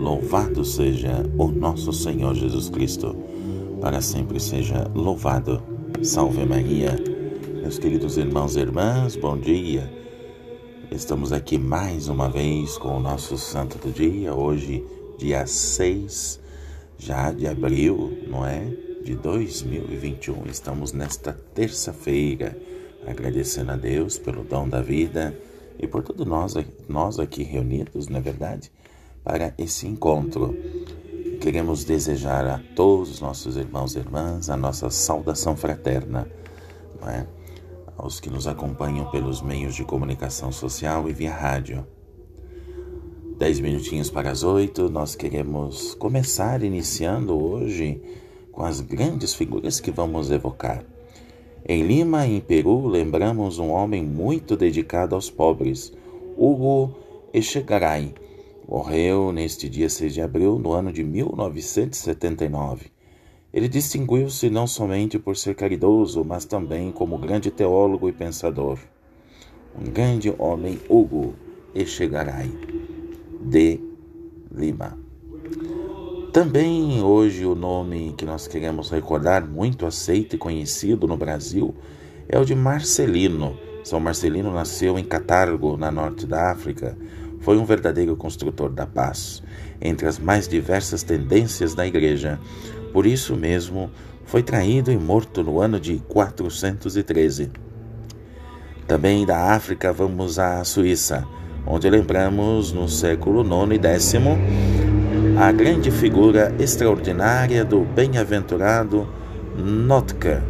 [0.00, 3.14] Louvado seja o nosso Senhor Jesus Cristo,
[3.82, 5.62] para sempre seja louvado.
[6.02, 6.96] Salve Maria.
[7.60, 9.92] Meus queridos irmãos e irmãs, bom dia.
[10.90, 14.82] Estamos aqui mais uma vez com o nosso santo do dia, hoje,
[15.18, 16.40] dia 6
[16.96, 18.74] já de abril, não é?
[19.04, 20.46] De 2021.
[20.46, 22.56] Estamos nesta terça-feira,
[23.06, 25.38] agradecendo a Deus pelo dom da vida
[25.78, 26.54] e por todos nós,
[26.88, 28.72] nós aqui reunidos, não é verdade?
[29.22, 30.56] Para esse encontro.
[31.40, 36.30] Queremos desejar a todos os nossos irmãos e irmãs a nossa saudação fraterna,
[37.06, 37.26] é?
[37.96, 41.86] aos que nos acompanham pelos meios de comunicação social e via rádio.
[43.38, 48.00] Dez minutinhos para as oito, nós queremos começar iniciando hoje
[48.52, 50.84] com as grandes figuras que vamos evocar.
[51.66, 55.92] Em Lima, em Peru, lembramos um homem muito dedicado aos pobres,
[56.36, 56.94] Hugo
[57.32, 58.14] Echegaray.
[58.70, 62.86] Morreu neste dia 6 de abril, no ano de 1979.
[63.52, 68.78] Ele distinguiu-se não somente por ser caridoso, mas também como grande teólogo e pensador.
[69.76, 71.34] Um grande homem, Hugo
[71.74, 72.48] Echegaray,
[73.40, 73.80] de
[74.54, 74.96] Lima.
[76.32, 81.74] Também hoje o nome que nós queremos recordar, muito aceito e conhecido no Brasil,
[82.28, 83.58] é o de Marcelino.
[83.82, 86.96] São Marcelino nasceu em Catargo, na norte da África.
[87.40, 89.42] Foi um verdadeiro construtor da paz,
[89.80, 92.38] entre as mais diversas tendências da Igreja.
[92.92, 93.90] Por isso mesmo,
[94.24, 97.50] foi traído e morto no ano de 413.
[98.86, 101.26] Também da África vamos à Suíça,
[101.66, 104.14] onde lembramos no século IX e X
[105.38, 109.08] a grande figura extraordinária do bem-aventurado
[109.56, 110.42] Notker.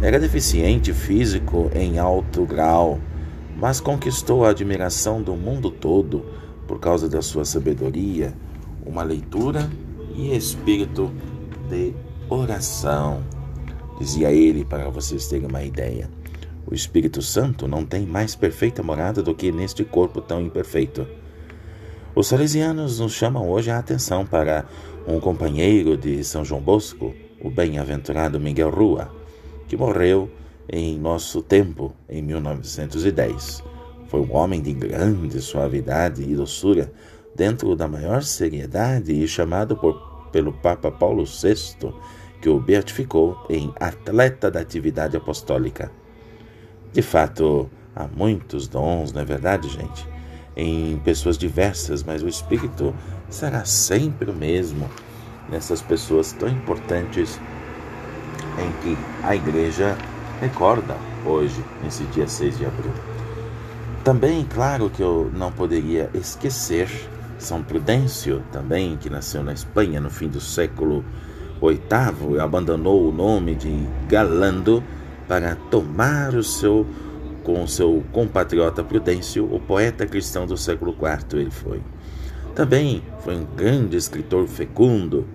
[0.00, 2.98] Era deficiente físico em alto grau,
[3.58, 6.24] mas conquistou a admiração do mundo todo
[6.66, 8.32] por causa da sua sabedoria,
[8.86, 9.68] uma leitura
[10.14, 11.12] e espírito
[11.68, 11.92] de
[12.28, 13.22] oração.
[13.98, 16.08] Dizia ele, para vocês terem uma ideia:
[16.64, 21.06] o Espírito Santo não tem mais perfeita morada do que neste corpo tão imperfeito.
[22.14, 24.66] Os salesianos nos chamam hoje a atenção para
[25.06, 29.10] um companheiro de São João Bosco, o bem-aventurado Miguel Rua,
[29.66, 30.30] que morreu
[30.68, 33.62] em nosso tempo, em 1910.
[34.08, 36.92] Foi um homem de grande suavidade e doçura,
[37.34, 41.92] dentro da maior seriedade e chamado por, pelo Papa Paulo VI,
[42.40, 45.90] que o beatificou em atleta da atividade apostólica.
[46.92, 50.06] De fato, há muitos dons, não é verdade, gente?
[50.58, 52.92] em pessoas diversas, mas o Espírito
[53.30, 54.90] será sempre o mesmo
[55.48, 57.40] nessas pessoas tão importantes
[58.58, 59.96] em que a igreja
[60.40, 62.92] recorda hoje, nesse dia 6 de abril.
[64.04, 66.88] Também, claro que eu não poderia esquecer
[67.38, 71.04] São Prudêncio, também, que nasceu na Espanha no fim do século
[71.60, 74.82] VIII e abandonou o nome de Galando
[75.26, 76.86] para tomar o seu
[77.48, 81.80] com seu compatriota Prudêncio, o poeta cristão do século IV ele foi.
[82.54, 85.26] Também foi um grande escritor fecundo.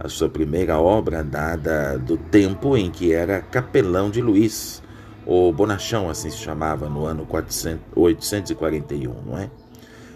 [0.00, 4.80] A sua primeira obra dada do tempo em que era capelão de Luís,
[5.26, 9.50] o Bonachão, assim se chamava, no ano 400, 841, não é?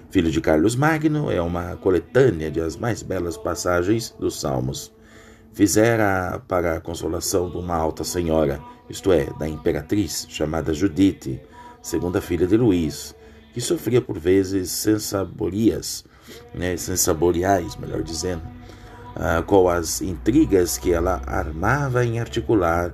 [0.09, 4.93] Filho de Carlos Magno, é uma coletânea de as mais belas passagens dos Salmos.
[5.53, 11.43] Fizera para a consolação de uma alta senhora, isto é, da imperatriz chamada Judite,
[11.83, 13.17] segunda filha de Luís,
[13.53, 16.05] que sofria por vezes sensaborias,
[16.55, 18.43] né, sensaboriais, melhor dizendo,
[19.17, 22.93] ah, com as intrigas que ela armava em articular,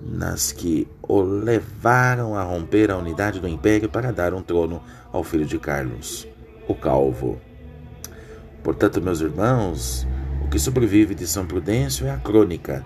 [0.00, 4.82] nas que o levaram a romper a unidade do império para dar um trono
[5.12, 6.28] ao filho de Carlos,
[6.68, 7.40] o Calvo.
[8.62, 10.06] Portanto, meus irmãos,
[10.44, 12.84] o que sobrevive de São Prudêncio é a crônica,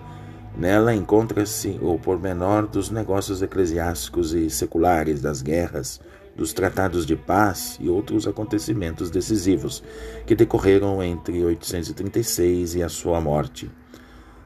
[0.57, 5.99] Nela encontra-se o pormenor dos negócios eclesiásticos e seculares, das guerras,
[6.35, 9.83] dos tratados de paz e outros acontecimentos decisivos
[10.25, 13.69] que decorreram entre 836 e a sua morte.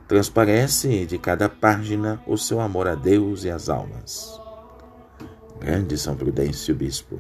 [0.08, 4.40] Transparece de cada página o seu amor a Deus e às almas.
[5.60, 7.20] Grande São Prudêncio Bispo.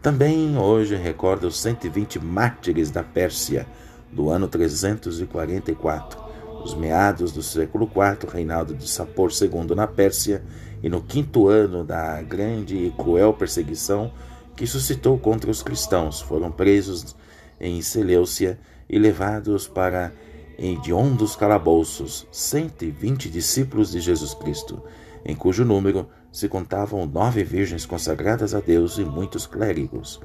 [0.00, 3.66] Também hoje recorda os 120 mártires da Pérsia,
[4.12, 6.25] do ano 344
[6.66, 10.42] nos meados do século IV, reinado de Sapor II na Pérsia,
[10.82, 14.12] e no quinto ano da grande e cruel perseguição
[14.56, 17.14] que suscitou contra os cristãos, foram presos
[17.60, 18.58] em Seleucia
[18.90, 20.12] e levados para
[20.58, 24.82] hediondos calabouços 120 discípulos de Jesus Cristo,
[25.24, 30.20] em cujo número se contavam nove virgens consagradas a Deus e muitos clérigos.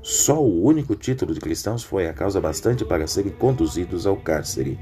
[0.00, 4.78] Só o único título de cristãos foi a causa bastante para serem conduzidos ao cárcere.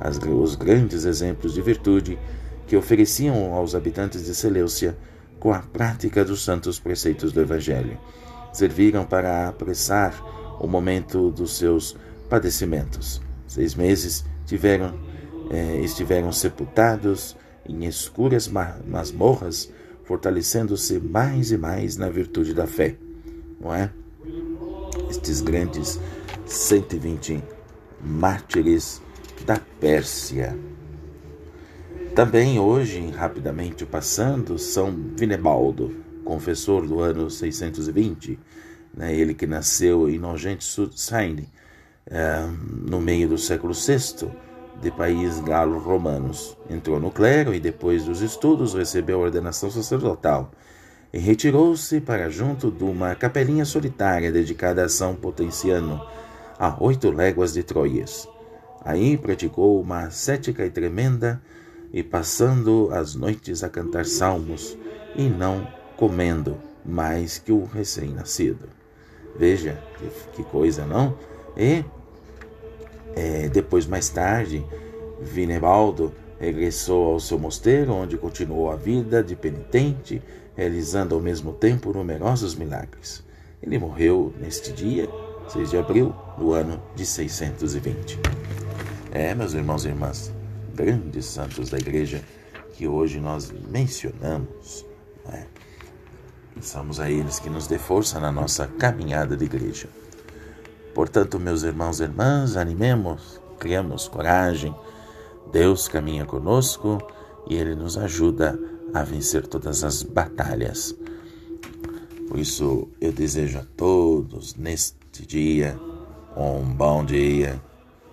[0.00, 2.18] As, os grandes exemplos de virtude
[2.66, 4.96] que ofereciam aos habitantes de Seleucia
[5.40, 7.98] com a prática dos santos preceitos do Evangelho
[8.52, 10.14] serviram para apressar
[10.60, 11.96] o momento dos seus
[12.28, 13.20] padecimentos.
[13.46, 14.98] Seis meses tiveram,
[15.50, 17.36] eh, estiveram sepultados
[17.66, 19.70] em escuras masmorras,
[20.04, 22.96] fortalecendo-se mais e mais na virtude da fé,
[23.60, 23.90] não é?
[25.08, 26.00] Estes grandes
[26.46, 27.42] 120
[28.00, 29.02] mártires
[29.48, 30.54] da Pérsia.
[32.14, 38.38] Também hoje, rapidamente passando, São Vinebaldo, confessor do ano 620,
[38.94, 41.48] né, ele que nasceu em Nogent-sur-Seine,
[42.06, 42.46] é,
[42.90, 44.30] no meio do século VI,
[44.82, 46.54] de país galo-romanos.
[46.68, 50.52] Entrou no clero e, depois dos estudos, recebeu a ordenação sacerdotal
[51.10, 56.06] e retirou-se para junto de uma capelinha solitária dedicada a São Potenciano,
[56.58, 58.28] a oito léguas de Troias.
[58.84, 61.40] Aí praticou uma ascética e tremenda,
[61.92, 64.76] e passando as noites a cantar salmos,
[65.16, 65.66] e não
[65.96, 68.68] comendo mais que o recém-nascido.
[69.36, 69.82] Veja
[70.32, 71.16] que, coisa, não?
[71.56, 71.84] E
[73.14, 74.64] é, depois, mais tarde,
[75.20, 80.22] Vinebaldo regressou ao seu mosteiro, onde continuou a vida de penitente,
[80.56, 83.24] realizando ao mesmo tempo numerosos milagres.
[83.62, 85.08] Ele morreu neste dia,
[85.48, 88.18] 6 de abril do ano de 620.
[89.10, 90.30] É, meus irmãos e irmãs,
[90.74, 92.22] grandes santos da igreja
[92.74, 94.84] que hoje nós mencionamos,
[95.24, 95.46] né?
[96.54, 99.88] pensamos a eles que nos dê força na nossa caminhada de igreja.
[100.94, 104.74] Portanto, meus irmãos e irmãs, animemos, criamos coragem.
[105.50, 106.98] Deus caminha conosco
[107.48, 108.58] e Ele nos ajuda
[108.92, 110.94] a vencer todas as batalhas.
[112.28, 115.80] Por isso, eu desejo a todos neste dia
[116.36, 117.58] um bom dia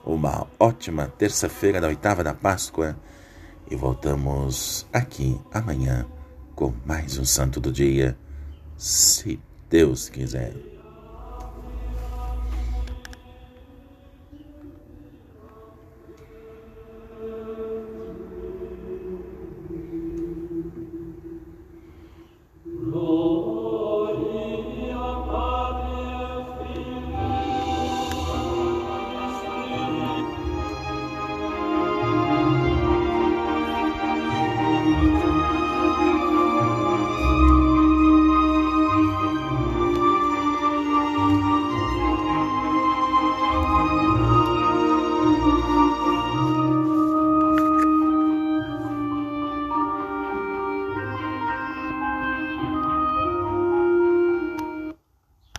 [0.06, 2.96] uma ótima terça-feira da oitava da Páscoa
[3.70, 6.06] e voltamos aqui amanhã
[6.54, 8.16] com mais um Santo do Dia,
[8.78, 10.75] se Deus quiser.